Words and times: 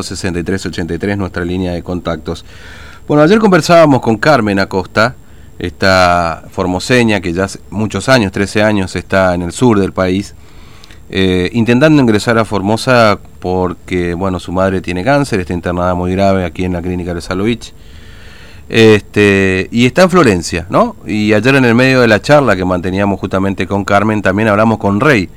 426383, 0.00 1.16
nuestra 1.16 1.44
línea 1.44 1.72
de 1.72 1.82
contactos. 1.82 2.44
Bueno, 3.06 3.22
ayer 3.22 3.38
conversábamos 3.38 4.00
con 4.00 4.16
Carmen 4.16 4.58
Acosta, 4.58 5.14
esta 5.58 6.44
formoseña 6.50 7.20
que 7.20 7.32
ya 7.32 7.44
hace 7.44 7.60
muchos 7.70 8.08
años, 8.08 8.32
13 8.32 8.62
años, 8.62 8.96
está 8.96 9.34
en 9.34 9.42
el 9.42 9.52
sur 9.52 9.78
del 9.78 9.92
país, 9.92 10.34
eh, 11.10 11.50
intentando 11.52 12.00
ingresar 12.00 12.38
a 12.38 12.44
Formosa 12.44 13.18
porque, 13.40 14.14
bueno, 14.14 14.38
su 14.38 14.52
madre 14.52 14.80
tiene 14.80 15.02
cáncer, 15.02 15.40
está 15.40 15.52
internada 15.52 15.94
muy 15.94 16.12
grave 16.12 16.44
aquí 16.44 16.64
en 16.64 16.72
la 16.72 16.80
clínica 16.80 17.12
de 17.12 17.20
Salovich. 17.20 17.74
Este, 18.68 19.66
y 19.72 19.86
está 19.86 20.02
en 20.02 20.10
Florencia, 20.10 20.66
¿no? 20.70 20.94
Y 21.04 21.32
ayer 21.32 21.56
en 21.56 21.64
el 21.64 21.74
medio 21.74 22.00
de 22.00 22.06
la 22.06 22.22
charla 22.22 22.54
que 22.54 22.64
manteníamos 22.64 23.18
justamente 23.18 23.66
con 23.66 23.84
Carmen, 23.84 24.22
también 24.22 24.48
hablamos 24.48 24.78
con 24.78 25.00
Rey, 25.00 25.28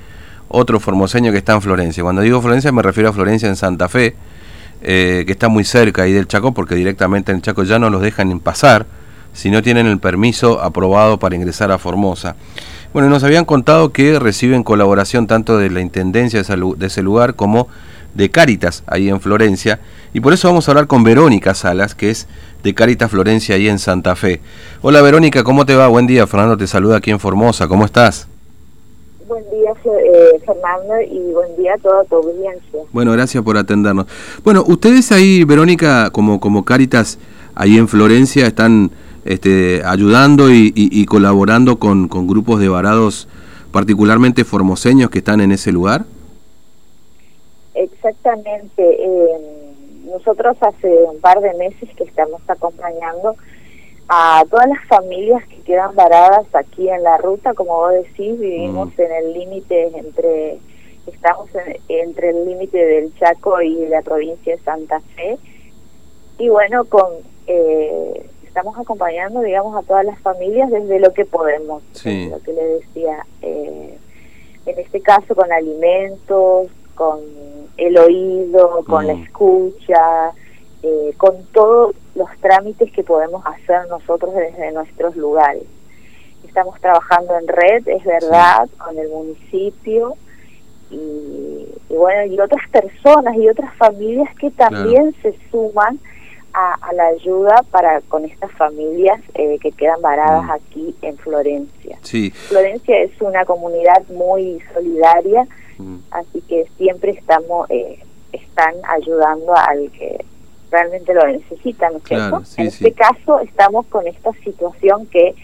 otro 0.50 0.80
formoseño 0.80 1.32
que 1.32 1.40
está 1.40 1.54
en 1.54 1.62
Florencia. 1.64 2.04
Cuando 2.04 2.22
digo 2.22 2.40
Florencia 2.40 2.72
me 2.72 2.84
refiero 2.84 3.10
a 3.10 3.14
Florencia 3.14 3.50
en 3.50 3.56
Santa 3.56 3.90
Fe, 3.90 4.16
eh, 4.84 5.24
que 5.26 5.32
está 5.32 5.48
muy 5.48 5.64
cerca 5.64 6.04
ahí 6.04 6.12
del 6.12 6.28
Chaco, 6.28 6.54
porque 6.54 6.76
directamente 6.76 7.32
en 7.32 7.38
el 7.38 7.42
Chaco 7.42 7.64
ya 7.64 7.80
no 7.80 7.90
los 7.90 8.02
dejan 8.02 8.40
pasar 8.40 8.86
si 9.34 9.50
no 9.50 9.64
tienen 9.64 9.88
el 9.88 10.00
permiso 10.00 10.62
aprobado 10.62 11.18
para 11.18 11.36
ingresar 11.36 11.72
a 11.72 11.78
Formosa. 11.78 12.36
Bueno, 12.94 13.10
nos 13.10 13.24
habían 13.24 13.46
contado 13.46 13.92
que 13.92 14.20
reciben 14.20 14.64
colaboración 14.64 15.26
tanto 15.26 15.58
de 15.58 15.72
la 15.72 15.82
Intendencia 15.82 16.44
de 16.44 16.86
ese 16.86 17.02
lugar 17.02 17.36
como 17.36 17.68
de 18.14 18.30
Cáritas 18.30 18.84
ahí 18.86 19.10
en 19.10 19.20
Florencia. 19.20 19.80
Y 20.14 20.20
por 20.20 20.34
eso 20.34 20.48
vamos 20.48 20.68
a 20.68 20.72
hablar 20.72 20.88
con 20.88 21.04
Verónica 21.04 21.56
Salas, 21.56 21.96
que 21.96 22.12
es 22.12 22.28
de 22.62 22.74
Cáritas 22.76 23.10
Florencia 23.10 23.56
ahí 23.56 23.68
en 23.68 23.80
Santa 23.80 24.16
Fe. 24.16 24.42
Hola 24.82 25.02
Verónica, 25.02 25.44
¿cómo 25.44 25.66
te 25.66 25.76
va? 25.76 25.88
Buen 25.88 26.06
día, 26.06 26.28
Fernando 26.28 26.58
te 26.58 26.68
saluda 26.68 26.98
aquí 26.98 27.10
en 27.10 27.20
Formosa, 27.20 27.68
¿cómo 27.68 27.86
estás? 27.86 28.28
Buen 29.34 29.50
día, 29.50 29.74
eh, 29.84 30.40
Fernando, 30.46 31.02
y 31.02 31.34
buen 31.34 31.56
día 31.58 31.74
a 31.74 31.78
toda 31.80 32.04
tu 32.04 32.18
audiencia. 32.18 32.82
Bueno, 32.92 33.14
gracias 33.14 33.44
por 33.44 33.58
atendernos. 33.58 34.06
Bueno, 34.44 34.64
ustedes 34.68 35.12
ahí, 35.12 35.44
Verónica, 35.44 36.12
como, 36.12 36.40
como 36.40 36.64
Cáritas 36.64 37.18
ahí 37.56 37.80
en 37.80 37.88
Florencia, 37.88 38.46
están 38.46 38.92
este, 39.26 39.82
ayudando 39.86 40.52
y, 40.52 41.06
colaborando 41.08 41.80
con, 41.80 42.10
con 42.10 42.28
grupos 42.28 42.60
de 42.60 42.70
varados 42.70 43.28
particularmente 43.72 44.44
formoseños 44.44 45.10
que 45.10 45.18
están 45.18 45.42
en 45.42 45.52
ese 45.52 45.72
lugar. 45.72 46.06
Exactamente. 47.74 48.84
Eh, 48.84 49.74
nosotros 50.12 50.58
hace 50.62 50.94
un 51.12 51.20
par 51.22 51.40
de 51.42 51.52
meses 51.56 51.90
que 51.98 52.04
estamos 52.04 52.40
acompañando 52.48 53.36
a 54.16 54.46
todas 54.48 54.68
las 54.68 54.86
familias 54.86 55.44
que 55.48 55.60
quedan 55.64 55.96
varadas 55.96 56.46
aquí 56.54 56.88
en 56.88 57.02
la 57.02 57.18
ruta, 57.18 57.56
como 57.56 57.78
vos 57.78 57.94
decís, 57.94 58.40
vivimos 58.40 58.90
mm. 58.90 59.02
en 59.02 59.12
el 59.12 59.34
límite 59.34 59.98
entre, 59.98 60.60
estamos 61.08 61.50
entre 61.88 62.30
el 62.30 62.46
límite 62.46 62.78
del 62.78 63.18
Chaco 63.18 63.60
y 63.60 63.88
la 63.88 64.04
provincia 64.04 64.56
de 64.56 64.62
Santa 64.62 65.00
Fe. 65.16 65.40
Y 66.38 66.48
bueno, 66.50 66.86
con 66.86 67.08
eh, 67.48 68.30
estamos 68.46 68.78
acompañando, 68.78 69.42
digamos, 69.42 69.76
a 69.76 69.88
todas 69.88 70.06
las 70.06 70.20
familias 70.20 70.70
desde 70.70 71.00
lo 71.00 71.12
que 71.12 71.26
podemos, 71.26 71.82
lo 72.06 72.40
que 72.44 72.54
le 72.54 72.66
decía, 72.66 73.26
eh, 73.42 73.98
en 74.68 74.80
este 74.80 75.02
caso 75.02 75.34
con 75.34 75.52
alimentos, 75.52 76.68
con 76.94 77.20
el 77.78 77.98
oído, 77.98 78.84
con 78.86 79.08
la 79.08 79.16
mm. 79.16 79.24
escucha, 79.24 80.32
eh, 80.84 81.16
con 81.18 81.44
todos 81.52 81.96
los 82.16 82.30
trámites 82.42 82.92
que 82.92 83.04
podemos 83.04 83.44
hacer 83.46 83.88
nosotros 83.90 84.34
desde 84.36 84.72
nuestros 84.72 85.16
lugares. 85.16 85.64
Estamos 86.46 86.80
trabajando 86.80 87.38
en 87.38 87.48
red, 87.48 87.88
es 87.88 88.04
verdad, 88.04 88.70
con 88.78 88.98
el 88.98 89.10
municipio 89.10 90.16
y, 90.92 91.66
bueno, 91.90 92.26
y 92.32 92.40
otras 92.40 92.70
personas 92.70 93.36
y 93.36 93.50
otras 93.50 93.74
familias 93.76 94.34
que 94.36 94.52
también 94.52 95.16
se 95.22 95.36
suman 95.50 96.00
a, 96.54 96.94
la 96.94 97.08
ayuda 97.08 97.64
para 97.72 98.02
con 98.02 98.26
estas 98.26 98.52
familias 98.52 99.20
eh, 99.34 99.58
que 99.60 99.72
quedan 99.72 100.00
varadas 100.04 100.44
mm. 100.44 100.52
aquí 100.52 100.96
en 101.02 101.18
Florencia. 101.18 101.98
Sí. 102.04 102.30
Florencia 102.30 103.00
es 103.00 103.20
una 103.22 103.44
comunidad 103.46 104.04
muy 104.10 104.62
solidaria 104.72 105.48
Mm. 105.78 105.98
Así 106.12 106.42
que 106.42 106.66
siempre 106.78 107.12
estamos, 107.12 107.70
eh, 107.70 108.00
están 108.32 108.76
ayudando 108.88 109.56
al 109.56 109.92
que 109.92 110.26
realmente 110.74 111.14
lo 111.14 111.26
necesita, 111.28 111.90
¿no 111.92 112.02
en 112.58 112.68
este 112.68 112.92
caso 112.94 113.40
estamos 113.42 113.86
con 113.86 114.08
esta 114.08 114.32
situación 114.44 115.06
que 115.06 115.36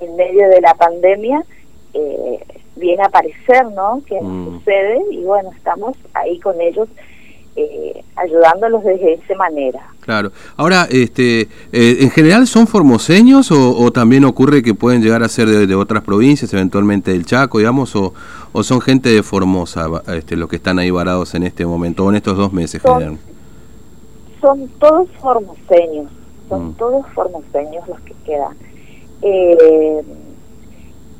en 0.00 0.16
medio 0.16 0.48
de 0.50 0.60
la 0.60 0.74
pandemia 0.74 1.42
eh, 1.94 2.44
viene 2.76 3.02
a 3.02 3.06
aparecer, 3.06 3.64
¿no? 3.74 4.02
Que 4.06 4.20
mm. 4.20 4.58
sucede 4.58 5.00
y 5.10 5.22
bueno, 5.24 5.50
estamos 5.56 5.96
ahí 6.12 6.38
con 6.40 6.60
ellos 6.60 6.88
eh, 7.56 8.04
ayudándolos 8.16 8.84
desde 8.84 9.14
esa 9.14 9.34
manera. 9.34 9.80
Claro. 10.00 10.30
Ahora, 10.58 10.86
este, 10.90 11.48
eh, 11.72 11.96
¿en 12.00 12.10
general 12.10 12.46
son 12.46 12.66
formoseños 12.66 13.50
o, 13.50 13.90
también 13.92 14.26
ocurre 14.26 14.62
que 14.62 14.74
pueden 14.74 15.02
llegar 15.02 15.22
a 15.22 15.28
ser 15.28 15.48
de, 15.48 15.74
otras 15.74 16.02
provincias, 16.02 16.52
eventualmente 16.52 17.12
del 17.12 17.24
Chaco, 17.24 17.58
digamos, 17.58 17.96
o, 17.96 18.12
o, 18.52 18.62
son 18.62 18.82
gente 18.82 19.08
de 19.08 19.22
Formosa 19.22 19.86
este, 20.08 20.36
los 20.36 20.50
que 20.50 20.56
están 20.56 20.78
ahí 20.78 20.90
varados 20.90 21.34
en 21.34 21.44
este 21.44 21.64
momento 21.64 22.04
o 22.04 22.10
en 22.10 22.16
estos 22.16 22.36
dos 22.36 22.52
meses? 22.52 22.82
Son, 22.82 23.18
son 24.46 24.68
todos 24.78 25.08
formoseños, 25.20 26.10
son 26.48 26.68
mm. 26.68 26.74
todos 26.74 27.04
formoseños 27.14 27.88
los 27.88 28.00
que 28.00 28.14
quedan. 28.24 28.56
Eh, 29.22 30.02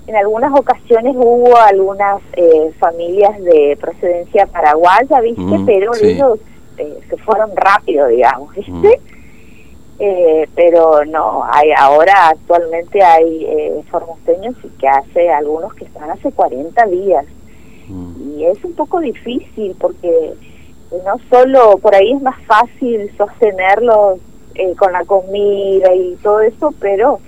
en 0.07 0.15
algunas 0.15 0.53
ocasiones 0.57 1.17
hubo 1.17 1.57
algunas 1.57 2.23
eh, 2.35 2.73
familias 2.79 3.43
de 3.43 3.77
procedencia 3.81 4.47
paraguaya, 4.47 5.21
¿viste? 5.21 5.43
Mm, 5.43 5.67
pero 5.67 5.93
ellos 6.01 6.39
eh, 6.79 7.01
se 7.11 7.17
fueron 7.17 7.51
rápido, 7.57 8.07
digamos, 8.07 8.55
¿viste? 8.55 8.73
Mm. 8.73 9.17
Eh, 9.99 10.47
pero 10.55 11.05
no, 11.07 11.43
hay 11.51 11.71
ahora 11.77 12.29
actualmente 12.29 13.03
hay 13.03 13.47
eh, 13.47 13.83
formoseños 13.91 14.55
que 14.79 14.87
hace 14.87 15.31
algunos 15.31 15.75
que 15.75 15.87
están 15.87 16.11
hace 16.11 16.31
40 16.31 16.87
días. 16.87 17.27
Mm. 17.89 18.39
Y 18.39 18.45
es 18.45 18.63
un 18.63 18.75
poco 18.75 19.01
difícil 19.01 19.75
porque 19.81 20.35
no 20.91 21.21
solo 21.31 21.79
por 21.79 21.95
ahí 21.95 22.13
es 22.13 22.23
más 22.23 22.41
fácil 22.47 23.11
sostenerlos 23.17 24.21
con 24.79 24.93
la 24.93 25.05
comida 25.05 25.95
y 25.95 26.17
todo 26.23 26.41
eso, 26.41 26.73
pero 26.81 27.21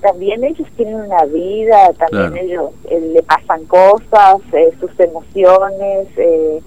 también 0.00 0.44
ellos 0.44 0.66
tienen 0.76 0.94
una 0.94 1.24
vida, 1.24 1.92
también 1.94 2.44
ellos 2.44 2.70
eh, 2.90 3.12
le 3.14 3.22
pasan 3.22 3.64
cosas, 3.64 4.40
eh, 4.52 4.72
sus 4.80 4.90
emociones, 4.98 6.06
eh, 6.16 6.60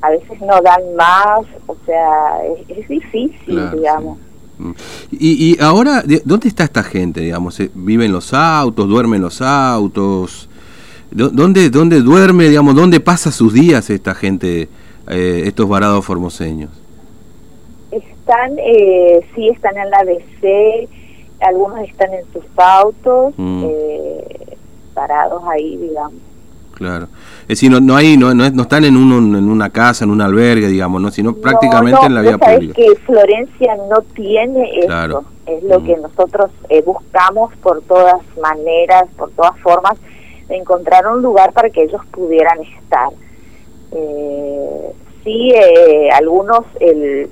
a 0.00 0.10
veces 0.10 0.40
no 0.40 0.60
dan 0.62 0.94
más, 0.96 1.40
o 1.66 1.76
sea, 1.84 2.42
es, 2.68 2.88
difícil, 2.88 3.70
digamos. 3.72 4.18
Mm. 4.58 4.70
Y, 5.12 5.52
y 5.52 5.62
ahora, 5.62 6.02
¿dónde 6.24 6.48
está 6.48 6.64
esta 6.64 6.82
gente, 6.82 7.20
digamos? 7.20 7.60
¿Viven 7.74 8.12
los 8.12 8.32
autos, 8.32 8.88
duermen 8.88 9.20
los 9.20 9.42
autos? 9.42 10.48
¿Dónde, 11.10 11.70
dónde 11.70 12.00
duerme, 12.00 12.48
digamos, 12.48 12.74
dónde 12.74 13.00
pasa 13.00 13.30
sus 13.30 13.52
días 13.52 13.90
esta 13.90 14.14
gente, 14.14 14.68
estos 15.10 15.68
varados 15.68 16.04
formoseños? 16.04 16.70
Están, 17.90 18.56
sí, 19.34 19.48
están 19.48 19.76
en 19.76 19.90
la 19.90 20.04
BC, 20.04 20.88
algunos 21.40 21.80
están 21.88 22.12
en 22.14 22.24
sus 22.32 22.44
autos, 22.56 23.34
mm. 23.36 23.64
eh, 23.64 24.56
parados 24.94 25.42
ahí, 25.48 25.76
digamos. 25.76 26.20
Claro. 26.74 27.08
Es 27.42 27.48
decir, 27.48 27.70
no, 27.70 27.78
no, 27.80 27.94
hay, 27.94 28.16
no, 28.16 28.32
no, 28.32 28.62
están 28.62 28.84
en, 28.84 28.96
un, 28.96 29.36
en 29.36 29.50
una 29.50 29.68
casa, 29.68 30.04
en 30.04 30.10
un 30.10 30.22
albergue, 30.22 30.66
digamos, 30.68 31.02
¿no? 31.02 31.10
sino 31.10 31.34
prácticamente 31.34 32.06
en 32.06 32.14
la 32.14 32.22
vía 32.22 32.38
pública. 32.38 32.74
que 32.74 32.94
Florencia 33.04 33.76
no 33.90 34.00
tiene 34.14 34.78
eso. 34.78 35.24
Es 35.46 35.62
lo 35.64 35.82
que 35.82 35.96
mm. 35.96 36.02
nosotros 36.02 36.50
eh, 36.70 36.82
buscamos 36.82 37.54
por 37.56 37.82
todas 37.82 38.22
maneras, 38.40 39.04
por 39.16 39.30
todas 39.32 39.58
formas, 39.60 39.98
de 40.48 40.56
encontrar 40.56 41.06
un 41.06 41.22
lugar 41.22 41.52
para 41.52 41.68
que 41.68 41.82
ellos 41.82 42.00
pudieran 42.12 42.58
estar. 42.62 43.10
Eh, 43.92 44.92
sí, 45.24 45.52
eh, 45.54 46.08
algunos... 46.12 46.64
el 46.80 47.30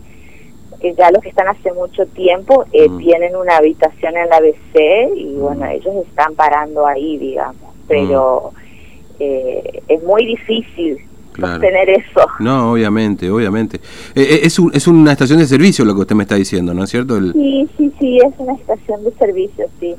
ya 0.96 1.10
los 1.10 1.22
que 1.22 1.31
están 1.31 1.49
hace 1.49 1.72
mucho 1.72 2.06
tiempo 2.06 2.64
eh, 2.72 2.88
mm. 2.88 2.99
tienen 2.99 3.37
una 3.37 3.56
habitación 3.56 4.16
en 4.16 4.28
la 4.28 4.40
BC 4.40 5.16
y 5.16 5.25
mm. 5.26 5.40
bueno, 5.40 5.66
ellos 5.66 6.06
están 6.06 6.34
parando 6.34 6.87
ahí, 6.87 7.19
digamos, 7.19 7.75
pero 7.88 8.52
mm. 8.52 9.16
eh, 9.20 9.82
es 9.88 10.02
muy 10.05 10.25
difícil 10.25 10.99
sostener 11.37 11.90
eso. 11.90 12.26
No, 12.40 12.72
obviamente, 12.72 13.31
obviamente. 13.31 13.81
Eh, 14.14 14.40
es, 14.43 14.58
un, 14.58 14.72
es 14.75 14.87
una 14.88 15.12
estación 15.12 15.38
de 15.38 15.46
servicio 15.46 15.84
lo 15.84 15.94
que 15.94 16.00
usted 16.00 16.16
me 16.16 16.25
está 16.25 16.34
diciendo, 16.34 16.75
¿no 16.75 16.84
es 16.84 16.90
cierto? 16.90 17.20
Sí, 17.32 17.69
sí, 17.76 17.93
sí, 17.99 18.19
es 18.19 18.32
una 18.38 18.55
estación 18.55 19.05
de 19.05 19.12
servicio, 19.12 19.66
sí, 19.81 19.94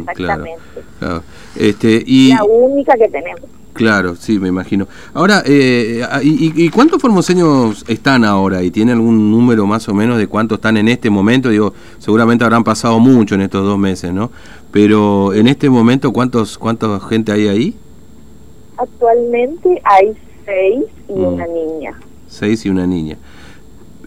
exactamente. 0.00 0.62
Este, 1.56 2.02
y... 2.06 2.28
La 2.32 2.44
única 2.44 2.94
que 2.94 3.08
tenemos. 3.08 3.42
Claro, 3.74 4.14
sí, 4.14 4.38
me 4.38 4.48
imagino. 4.48 4.86
Ahora, 5.14 5.42
eh, 5.44 6.00
y, 6.22 6.68
cuántos 6.70 7.02
formoseños 7.02 7.84
están 7.88 8.24
ahora? 8.24 8.62
¿Y 8.62 8.70
tiene 8.70 8.92
algún 8.92 9.32
número 9.32 9.66
más 9.66 9.88
o 9.88 9.94
menos 9.94 10.16
de 10.16 10.28
cuántos 10.28 10.58
están 10.58 10.76
en 10.76 10.86
este 10.86 11.10
momento? 11.10 11.48
Digo, 11.48 11.74
seguramente 11.98 12.44
habrán 12.44 12.62
pasado 12.62 13.00
mucho 13.00 13.34
en 13.34 13.40
estos 13.40 13.64
dos 13.64 13.76
meses, 13.76 14.12
¿no? 14.14 14.30
Pero 14.70 15.34
en 15.34 15.48
este 15.48 15.68
momento, 15.68 16.12
¿cuántos 16.12 16.56
cuánta 16.56 17.00
gente 17.00 17.32
hay 17.32 17.48
ahí? 17.48 17.76
Actualmente 18.76 19.82
hay 19.82 20.12
seis 20.44 20.84
y 21.08 21.12
mm. 21.12 21.26
una 21.26 21.46
niña. 21.48 22.00
Seis 22.28 22.64
y 22.66 22.68
una 22.70 22.86
niña. 22.86 23.18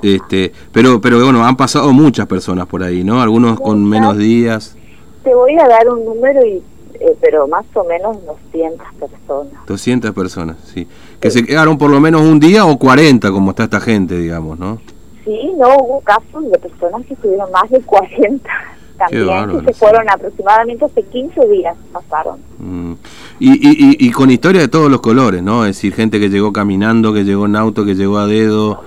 Este, 0.02 0.54
pero, 0.72 1.02
pero 1.02 1.22
bueno, 1.22 1.46
han 1.46 1.58
pasado 1.58 1.92
muchas 1.92 2.25
personas 2.28 2.68
por 2.68 2.84
ahí, 2.84 3.04
¿no? 3.04 3.22
Algunos 3.22 3.60
con 3.60 3.84
menos 3.84 4.18
días. 4.18 4.78
Te 5.25 5.36
voy 5.36 5.58
a 5.60 5.68
dar 5.68 5.90
un 5.90 6.06
número 6.06 6.40
y 6.46 6.64
eh, 6.99 7.17
pero 7.21 7.47
más 7.47 7.65
o 7.73 7.83
menos 7.83 8.17
200 8.25 8.88
personas. 8.99 9.65
200 9.65 10.11
personas, 10.11 10.57
sí. 10.73 10.88
Que 11.19 11.31
se 11.31 11.45
quedaron 11.45 11.77
por 11.77 11.89
lo 11.89 11.99
menos 11.99 12.21
un 12.21 12.39
día 12.39 12.65
o 12.65 12.77
40, 12.77 13.31
como 13.31 13.51
está 13.51 13.63
esta 13.63 13.79
gente, 13.79 14.17
digamos, 14.17 14.59
¿no? 14.59 14.79
Sí, 15.23 15.51
no, 15.57 15.75
hubo 15.77 16.01
casos 16.01 16.49
de 16.51 16.57
personas 16.57 17.05
que 17.05 17.13
estuvieron 17.13 17.51
más 17.51 17.69
de 17.69 17.81
40 17.81 18.49
también, 18.97 19.59
que 19.59 19.65
se 19.65 19.73
fueron 19.73 20.09
aproximadamente 20.09 20.85
hace 20.85 21.03
15 21.03 21.47
días, 21.47 21.77
pasaron. 21.91 22.39
Mm. 22.57 22.94
Y, 23.39 23.51
y, 23.51 24.07
y, 24.07 24.11
con 24.11 24.31
historia 24.31 24.61
de 24.61 24.67
todos 24.67 24.89
los 24.89 25.01
colores, 25.01 25.44
¿no? 25.44 25.65
Es 25.65 25.75
decir, 25.75 25.94
gente 25.94 26.19
que 26.19 26.29
llegó 26.29 26.51
caminando, 26.51 27.13
que 27.13 27.23
llegó 27.23 27.45
en 27.45 27.55
auto, 27.55 27.85
que 27.85 27.94
llegó 27.94 28.17
a 28.17 28.25
dedo 28.25 28.81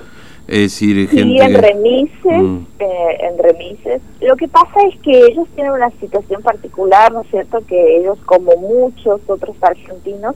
es 0.50 0.62
decir, 0.62 1.08
gente 1.08 1.44
en 1.44 1.54
remises, 1.54 2.42
mm. 2.42 2.66
eh, 2.80 3.18
en 3.20 3.38
remises. 3.38 4.02
Lo 4.20 4.34
que 4.34 4.48
pasa 4.48 4.80
es 4.88 4.98
que 5.00 5.26
ellos 5.26 5.46
tienen 5.54 5.72
una 5.72 5.92
situación 6.00 6.42
particular, 6.42 7.12
¿no 7.12 7.20
es 7.20 7.28
cierto? 7.30 7.60
Que 7.68 7.98
ellos, 7.98 8.18
como 8.26 8.56
muchos 8.56 9.20
otros 9.28 9.54
argentinos, 9.60 10.34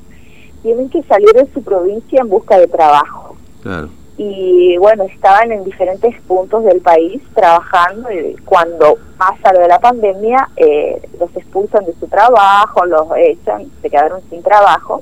tienen 0.63 0.89
que 0.89 1.03
salir 1.03 1.33
de 1.33 1.49
su 1.53 1.65
provincia 1.65 2.21
en 2.21 2.29
busca 2.29 2.57
de 2.59 2.69
trabajo. 2.69 3.35
Claro. 3.65 3.89
Y 4.17 4.77
bueno, 4.79 5.03
estaban 5.03 5.51
en 5.51 5.65
diferentes 5.65 6.15
puntos 6.29 6.65
del 6.65 6.81
país 6.81 7.21
trabajando 7.35 8.09
y 8.13 8.37
cuando 8.45 8.97
pasa 9.19 9.53
lo 9.53 9.63
de 9.63 9.69
la 9.69 9.81
pandemia, 9.81 10.49
eh, 10.57 11.03
los 11.19 11.37
expulsan 11.37 11.87
de 11.87 11.95
su 11.95 12.07
trabajo, 12.07 12.87
los 12.87 13.09
echan, 13.17 13.67
se 13.83 13.91
quedaron 13.91 14.21
sin 14.31 14.45
trabajo 14.45 15.01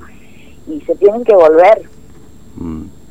y 0.67 0.81
se 0.81 0.95
tienen 0.95 1.23
que 1.23 1.35
volver. 1.35 1.83
Mm. 2.57 3.02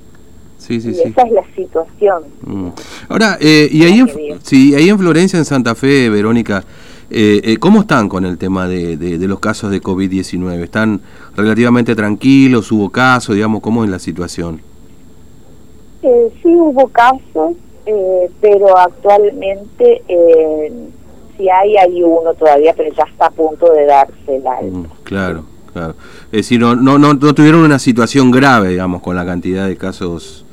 Sí, 0.62 0.80
sí, 0.80 0.90
y 0.90 1.10
esa 1.10 1.24
es 1.24 1.32
la 1.32 1.44
situación. 1.56 2.24
Mm. 2.46 2.68
Ahora, 3.10 3.36
eh, 3.42 3.68
y 3.72 3.84
ahí 3.84 4.00
en, 4.00 4.40
sí, 4.44 4.76
ahí 4.76 4.90
en 4.90 5.00
Florencia, 5.00 5.40
en 5.40 5.46
Santa 5.46 5.74
Fe, 5.74 6.08
Verónica, 6.08 6.64
eh, 7.10 7.42
eh, 7.44 7.58
¿cómo 7.58 7.82
están 7.82 8.08
con 8.08 8.26
el 8.26 8.38
tema 8.38 8.68
de, 8.68 8.96
de, 8.96 9.28
los 9.28 9.40
casos 9.40 9.72
de 9.72 9.82
COVID-19? 9.82 10.62
¿Están 10.62 11.02
relativamente 11.36 11.96
tranquilos? 11.96 12.72
¿Hubo 12.72 12.92
casos? 12.92 13.34
Digamos, 13.34 13.62
¿cómo 13.62 13.84
es 13.84 13.90
la 13.90 13.98
situación? 13.98 14.62
sí 16.02 16.48
hubo 16.56 16.88
casos, 16.88 17.54
pero 18.40 18.78
actualmente 18.78 20.02
si 21.38 21.50
hay, 21.50 21.76
hay 21.78 22.04
uno 22.04 22.34
todavía, 22.36 22.74
pero 22.76 22.94
ya 22.94 23.04
está 23.04 23.28
a 23.28 23.32
punto 23.32 23.72
de 23.72 23.86
darse 23.86 24.40
la 24.44 24.62
mm, 24.62 24.86
claro, 25.04 25.44
claro. 25.74 25.96
Es 26.26 26.40
decir, 26.40 26.60
no, 26.60 26.76
no, 26.76 26.98
no, 26.98 27.14
no 27.14 27.34
tuvieron 27.34 27.62
una 27.62 27.80
situación 27.80 28.32
grave, 28.32 28.70
digamos, 28.70 29.02
con 29.02 29.16
la 29.16 29.26
cantidad 29.26 29.68
de 29.68 29.76
casos 29.76 30.46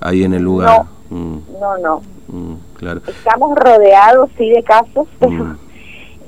ahí 0.00 0.24
en 0.24 0.34
el 0.34 0.42
lugar. 0.42 0.86
No, 1.10 1.16
mm. 1.16 1.38
no, 1.60 1.78
no. 1.78 2.02
Mm, 2.28 2.54
claro. 2.74 3.02
Estamos 3.06 3.56
rodeados, 3.56 4.30
sí, 4.36 4.50
de 4.50 4.62
casos, 4.62 5.06
mm. 5.20 5.52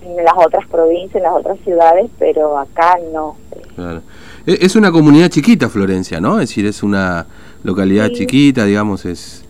en 0.05 0.25
las 0.25 0.35
otras 0.37 0.67
provincias, 0.69 1.17
en 1.17 1.23
las 1.23 1.35
otras 1.35 1.59
ciudades, 1.61 2.11
pero 2.19 2.59
acá 2.59 2.99
no. 3.13 3.37
Claro. 3.75 4.03
E, 4.47 4.59
es 4.61 4.77
una 4.77 4.91
comunidad 4.91 5.29
chiquita, 5.29 5.69
Florencia, 5.69 6.21
¿no? 6.21 6.41
Es 6.41 6.51
decir, 6.51 6.67
es 6.67 6.83
una 6.83 7.27
localidad 7.63 8.11
chiquita, 8.11 8.65
digamos, 8.65 9.05
es... 9.05 9.45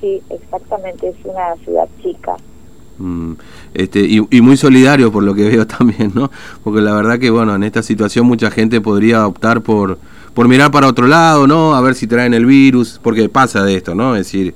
Sí, 0.00 0.22
exactamente, 0.30 1.08
es 1.08 1.16
una 1.24 1.56
ciudad 1.64 1.88
chica. 2.02 2.36
Este, 3.74 4.00
y, 4.00 4.26
y, 4.30 4.40
muy 4.40 4.56
solidario 4.56 5.12
por 5.12 5.22
lo 5.22 5.34
que 5.34 5.48
veo 5.48 5.66
también, 5.66 6.12
¿no? 6.14 6.30
Porque 6.64 6.80
la 6.80 6.92
verdad 6.94 7.18
que, 7.18 7.30
bueno, 7.30 7.54
en 7.54 7.62
esta 7.62 7.82
situación 7.82 8.26
mucha 8.26 8.50
gente 8.50 8.80
podría 8.80 9.26
optar 9.26 9.60
por 9.60 9.98
por 10.38 10.46
mirar 10.46 10.70
para 10.70 10.86
otro 10.86 11.08
lado, 11.08 11.48
¿no? 11.48 11.74
A 11.74 11.80
ver 11.80 11.96
si 11.96 12.06
traen 12.06 12.32
el 12.32 12.46
virus, 12.46 13.00
porque 13.02 13.28
pasa 13.28 13.64
de 13.64 13.74
esto, 13.74 13.96
¿no? 13.96 14.14
Es 14.14 14.26
decir, 14.26 14.54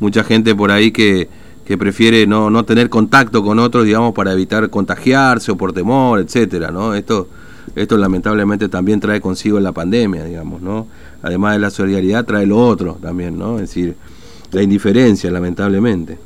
mucha 0.00 0.24
gente 0.24 0.56
por 0.56 0.72
ahí 0.72 0.90
que, 0.90 1.28
que 1.64 1.78
prefiere 1.78 2.26
no, 2.26 2.50
no 2.50 2.64
tener 2.64 2.88
contacto 2.90 3.44
con 3.44 3.60
otros, 3.60 3.84
digamos, 3.84 4.12
para 4.12 4.32
evitar 4.32 4.68
contagiarse 4.70 5.52
o 5.52 5.56
por 5.56 5.72
temor, 5.72 6.18
etcétera, 6.18 6.72
¿no? 6.72 6.94
Esto, 6.94 7.28
esto 7.76 7.96
lamentablemente 7.96 8.68
también 8.68 8.98
trae 8.98 9.20
consigo 9.20 9.60
la 9.60 9.70
pandemia, 9.70 10.24
digamos, 10.24 10.62
¿no? 10.62 10.88
Además 11.22 11.52
de 11.52 11.58
la 11.60 11.70
solidaridad 11.70 12.24
trae 12.24 12.44
lo 12.44 12.58
otro 12.58 12.98
también, 13.00 13.38
¿no? 13.38 13.54
Es 13.60 13.68
decir, 13.68 13.94
la 14.50 14.64
indiferencia, 14.64 15.30
lamentablemente. 15.30 16.18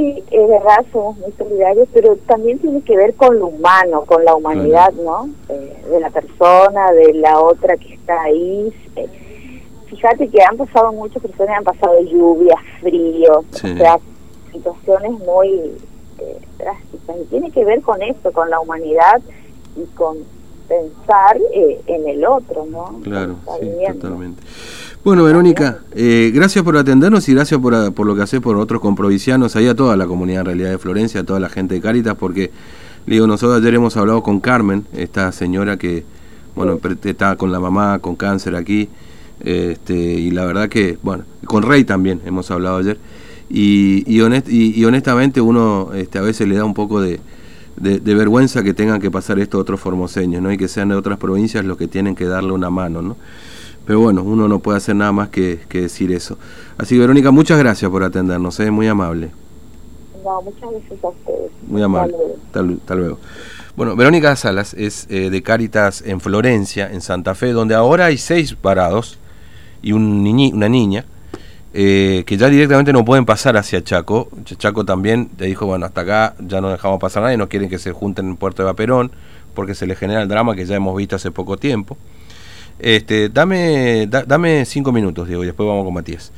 Sí, 0.00 0.24
es 0.30 0.48
verdad, 0.48 0.82
somos 0.92 1.18
muy 1.18 1.30
solidarios, 1.32 1.86
pero 1.92 2.16
también 2.26 2.58
tiene 2.58 2.80
que 2.80 2.96
ver 2.96 3.14
con 3.16 3.38
lo 3.38 3.48
humano, 3.48 4.06
con 4.06 4.24
la 4.24 4.34
humanidad, 4.34 4.94
¿no? 4.94 5.28
Eh, 5.50 5.84
de 5.90 6.00
la 6.00 6.08
persona, 6.08 6.90
de 6.92 7.12
la 7.12 7.38
otra 7.38 7.76
que 7.76 7.92
está 7.92 8.22
ahí. 8.22 8.72
Eh, 8.96 9.08
fíjate 9.88 10.28
que 10.28 10.42
han 10.42 10.56
pasado 10.56 10.90
muchas 10.92 11.20
personas, 11.20 11.58
han 11.58 11.64
pasado 11.64 12.00
lluvias, 12.00 12.58
frío, 12.80 13.40
o 13.40 13.52
sea, 13.52 13.98
situaciones 14.50 15.10
muy 15.18 15.50
eh, 16.18 16.38
drásticas. 16.56 17.16
Y 17.20 17.24
tiene 17.26 17.50
que 17.50 17.64
ver 17.66 17.82
con 17.82 18.00
esto, 18.00 18.32
con 18.32 18.48
la 18.48 18.58
humanidad 18.58 19.20
y 19.76 19.84
con 19.96 20.16
pensar 20.70 21.36
en 21.88 22.08
el 22.08 22.24
otro, 22.24 22.64
¿no? 22.64 23.00
Claro, 23.02 23.36
sí, 23.60 23.68
totalmente. 23.94 24.40
Bueno, 25.02 25.24
Verónica, 25.24 25.80
eh, 25.96 26.30
gracias 26.32 26.64
por 26.64 26.76
atendernos 26.76 27.28
y 27.28 27.34
gracias 27.34 27.58
por, 27.58 27.92
por 27.92 28.06
lo 28.06 28.14
que 28.14 28.22
haces 28.22 28.40
por 28.40 28.56
otros 28.56 28.80
comprovicianos, 28.80 29.56
ahí 29.56 29.66
a 29.66 29.74
toda 29.74 29.96
la 29.96 30.06
comunidad 30.06 30.40
en 30.40 30.46
realidad 30.46 30.70
de 30.70 30.78
Florencia, 30.78 31.22
a 31.22 31.24
toda 31.24 31.40
la 31.40 31.48
gente 31.48 31.74
de 31.74 31.80
Caritas, 31.80 32.14
porque, 32.14 32.52
digo, 33.04 33.26
nosotros 33.26 33.60
ayer 33.60 33.74
hemos 33.74 33.96
hablado 33.96 34.22
con 34.22 34.38
Carmen, 34.38 34.86
esta 34.92 35.32
señora 35.32 35.76
que, 35.76 36.04
bueno, 36.54 36.78
está 37.02 37.34
con 37.34 37.50
la 37.50 37.58
mamá 37.58 37.98
con 37.98 38.14
cáncer 38.14 38.54
aquí, 38.54 38.88
este, 39.42 39.94
y 39.94 40.30
la 40.30 40.44
verdad 40.44 40.68
que, 40.68 40.98
bueno, 41.02 41.24
con 41.46 41.64
Rey 41.64 41.82
también 41.82 42.20
hemos 42.26 42.48
hablado 42.52 42.76
ayer, 42.76 42.98
y, 43.48 44.04
y, 44.06 44.20
y, 44.80 44.84
honestamente 44.84 45.40
uno 45.40 45.90
este, 45.94 46.18
a 46.18 46.22
veces 46.22 46.46
le 46.46 46.54
da 46.54 46.64
un 46.64 46.74
poco 46.74 47.00
de, 47.00 47.18
de, 47.80 47.98
de, 47.98 48.14
vergüenza 48.14 48.62
que 48.62 48.74
tengan 48.74 49.00
que 49.00 49.10
pasar 49.10 49.38
esto 49.38 49.58
a 49.58 49.62
otros 49.62 49.80
formoseños, 49.80 50.40
¿no? 50.42 50.52
Y 50.52 50.58
que 50.58 50.68
sean 50.68 50.90
de 50.90 50.94
otras 50.94 51.18
provincias 51.18 51.64
los 51.64 51.76
que 51.76 51.88
tienen 51.88 52.14
que 52.14 52.26
darle 52.26 52.52
una 52.52 52.70
mano, 52.70 53.02
¿no? 53.02 53.16
Pero 53.86 54.00
bueno, 54.00 54.22
uno 54.22 54.46
no 54.46 54.60
puede 54.60 54.78
hacer 54.78 54.94
nada 54.94 55.10
más 55.10 55.30
que, 55.30 55.58
decir 55.68 56.12
eso. 56.12 56.38
Así 56.78 56.94
que 56.94 57.00
Verónica, 57.00 57.30
muchas 57.30 57.58
gracias 57.58 57.90
por 57.90 58.04
atendernos, 58.04 58.60
es 58.60 58.68
¿eh? 58.68 58.70
muy 58.70 58.86
amable. 58.86 59.30
No, 60.22 60.42
muchas 60.42 60.70
gracias 60.70 61.04
a 61.04 61.08
ustedes. 61.08 61.50
Muy 61.66 61.82
amable. 61.82 62.14
Hasta, 62.46 62.94
luego. 62.94 63.18
Bueno, 63.74 63.96
Verónica 63.96 64.36
Salas 64.36 64.74
es 64.74 65.06
eh, 65.10 65.30
de 65.30 65.42
Cáritas 65.42 66.02
en 66.06 66.20
Florencia, 66.20 66.88
en 66.92 67.00
Santa 67.00 67.34
Fe, 67.34 67.52
donde 67.52 67.74
ahora 67.74 68.06
hay 68.06 68.18
seis 68.18 68.54
parados 68.54 69.18
y 69.82 69.92
un 69.92 70.24
una 70.54 70.68
niña 70.68 71.06
eh, 71.72 72.24
que 72.26 72.36
ya 72.36 72.48
directamente 72.48 72.92
no 72.92 73.04
pueden 73.04 73.24
pasar 73.24 73.56
hacia 73.56 73.82
Chaco. 73.82 74.28
Chaco 74.44 74.84
también 74.84 75.28
te 75.28 75.46
dijo, 75.46 75.66
bueno, 75.66 75.86
hasta 75.86 76.00
acá 76.00 76.34
ya 76.40 76.60
no 76.60 76.70
dejamos 76.70 76.98
pasar 76.98 77.22
a 77.22 77.26
nadie, 77.26 77.36
no 77.36 77.48
quieren 77.48 77.68
que 77.68 77.78
se 77.78 77.92
junten 77.92 78.26
en 78.26 78.36
Puerto 78.36 78.62
de 78.62 78.66
Vaperón 78.66 79.12
porque 79.54 79.74
se 79.74 79.86
le 79.86 79.96
genera 79.96 80.22
el 80.22 80.28
drama 80.28 80.54
que 80.54 80.64
ya 80.64 80.76
hemos 80.76 80.96
visto 80.96 81.16
hace 81.16 81.30
poco 81.30 81.56
tiempo. 81.56 81.96
Este, 82.78 83.28
dame, 83.28 84.06
dame 84.06 84.64
cinco 84.64 84.90
minutos, 84.90 85.28
Diego, 85.28 85.42
y 85.42 85.46
después 85.46 85.68
vamos 85.68 85.84
con 85.84 85.92
Matías. 85.92 86.32